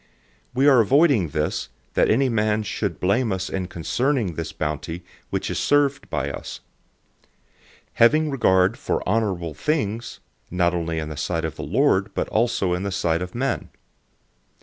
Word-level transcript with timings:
008:020 0.01 0.07
We 0.55 0.67
are 0.67 0.79
avoiding 0.79 1.27
this, 1.29 1.69
that 1.93 2.09
any 2.09 2.27
man 2.27 2.63
should 2.63 2.99
blame 2.99 3.31
us 3.31 3.51
concerning 3.69 4.33
this 4.33 4.49
abundance 4.49 5.01
which 5.29 5.51
is 5.51 5.63
administered 5.71 6.09
by 6.09 6.31
us. 6.31 6.61
008:021 7.89 7.89
Having 7.93 8.31
regard 8.31 8.77
for 8.79 9.07
honorable 9.07 9.53
things, 9.53 10.19
not 10.49 10.73
only 10.73 10.97
in 10.97 11.09
the 11.09 11.15
sight 11.17 11.45
of 11.45 11.55
the 11.55 11.61
Lord, 11.61 12.11
but 12.15 12.27
also 12.29 12.73
in 12.73 12.81
the 12.81 12.91
sight 12.91 13.21
of 13.21 13.35
men. 13.35 13.69